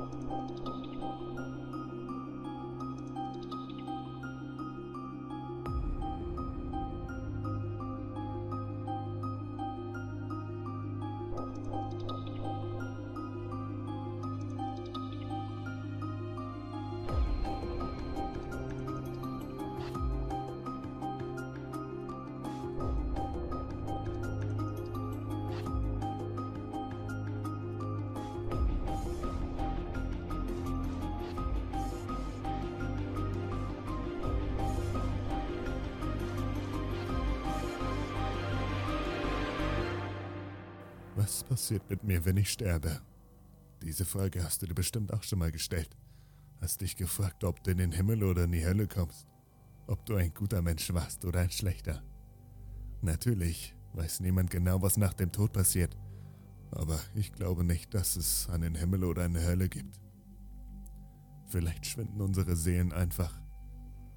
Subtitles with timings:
[0.00, 1.69] うん。
[41.20, 42.98] Was passiert mit mir, wenn ich sterbe?
[43.82, 45.94] Diese Frage hast du dir bestimmt auch schon mal gestellt.
[46.62, 49.26] Hast dich gefragt, ob du in den Himmel oder in die Hölle kommst.
[49.86, 52.02] Ob du ein guter Mensch warst oder ein schlechter.
[53.02, 55.94] Natürlich weiß niemand genau, was nach dem Tod passiert.
[56.70, 60.00] Aber ich glaube nicht, dass es einen Himmel oder eine Hölle gibt.
[61.48, 63.38] Vielleicht schwinden unsere Seelen einfach,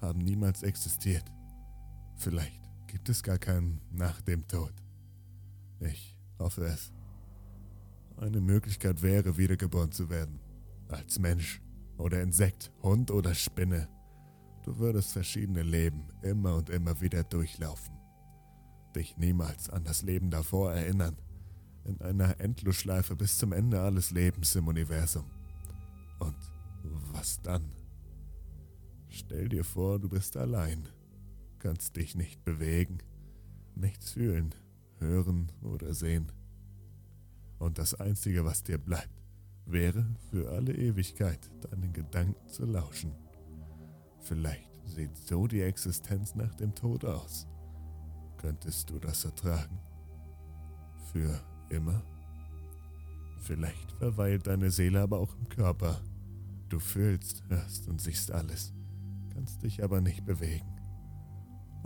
[0.00, 1.24] haben niemals existiert.
[2.14, 4.72] Vielleicht gibt es gar keinen nach dem Tod.
[5.80, 6.92] Ich hoffe es.
[8.16, 10.40] Eine Möglichkeit wäre, wiedergeboren zu werden.
[10.88, 11.60] Als Mensch
[11.98, 13.88] oder Insekt, Hund oder Spinne.
[14.64, 17.94] Du würdest verschiedene Leben immer und immer wieder durchlaufen.
[18.94, 21.16] Dich niemals an das Leben davor erinnern.
[21.84, 25.24] In einer Endlosschleife bis zum Ende alles Lebens im Universum.
[26.18, 26.36] Und
[27.12, 27.72] was dann?
[29.08, 30.88] Stell dir vor, du bist allein,
[31.58, 32.98] kannst dich nicht bewegen,
[33.74, 34.54] nichts fühlen,
[34.98, 36.30] hören oder sehen.
[37.58, 39.22] Und das Einzige, was dir bleibt,
[39.66, 43.12] wäre für alle Ewigkeit deinen Gedanken zu lauschen.
[44.20, 47.46] Vielleicht sieht so die Existenz nach dem Tod aus.
[48.36, 49.78] Könntest du das ertragen?
[51.12, 52.02] Für immer?
[53.38, 56.00] Vielleicht verweilt deine Seele aber auch im Körper.
[56.68, 58.72] Du fühlst, hörst und siehst alles,
[59.32, 60.74] kannst dich aber nicht bewegen.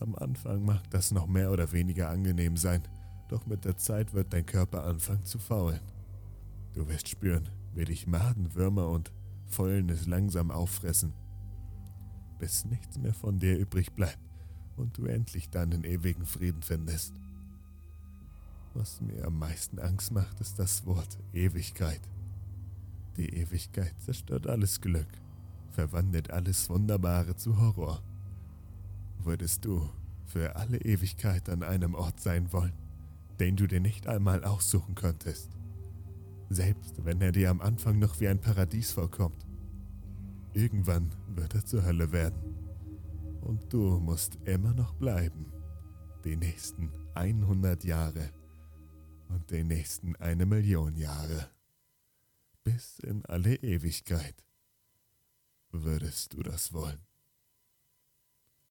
[0.00, 2.82] Am Anfang mag das noch mehr oder weniger angenehm sein,
[3.28, 5.80] doch mit der Zeit wird dein Körper anfangen zu faulen.
[6.74, 9.12] Du wirst spüren, wie dich Maden, Würmer und
[9.46, 11.12] Fäulnis langsam auffressen,
[12.38, 14.18] bis nichts mehr von dir übrig bleibt
[14.76, 17.14] und du endlich deinen ewigen Frieden findest.
[18.74, 22.00] Was mir am meisten Angst macht, ist das Wort Ewigkeit.
[23.16, 25.08] Die Ewigkeit zerstört alles Glück,
[25.70, 28.02] verwandelt alles Wunderbare zu Horror.
[29.24, 29.88] Würdest du
[30.26, 32.74] für alle Ewigkeit an einem Ort sein wollen,
[33.40, 35.50] den du dir nicht einmal aussuchen könntest.
[36.48, 39.46] Selbst wenn er dir am Anfang noch wie ein Paradies vorkommt.
[40.52, 42.56] Irgendwann wird er zur Hölle werden.
[43.40, 45.52] Und du musst immer noch bleiben.
[46.24, 48.30] Die nächsten 100 Jahre
[49.28, 51.50] und die nächsten eine Million Jahre.
[52.64, 54.34] Bis in alle Ewigkeit.
[55.70, 57.05] Würdest du das wollen?